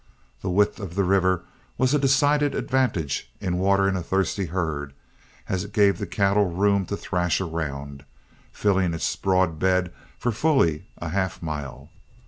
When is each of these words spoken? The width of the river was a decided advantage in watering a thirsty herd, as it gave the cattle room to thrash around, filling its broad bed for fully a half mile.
The 0.41 0.49
width 0.49 0.79
of 0.79 0.95
the 0.95 1.03
river 1.03 1.43
was 1.77 1.93
a 1.93 1.99
decided 1.99 2.55
advantage 2.55 3.31
in 3.39 3.59
watering 3.59 3.95
a 3.95 4.01
thirsty 4.01 4.45
herd, 4.47 4.93
as 5.47 5.63
it 5.63 5.73
gave 5.73 5.99
the 5.99 6.07
cattle 6.07 6.49
room 6.49 6.87
to 6.87 6.97
thrash 6.97 7.39
around, 7.39 8.05
filling 8.51 8.95
its 8.95 9.15
broad 9.15 9.59
bed 9.59 9.93
for 10.17 10.31
fully 10.31 10.87
a 10.97 11.09
half 11.09 11.43
mile. 11.43 11.91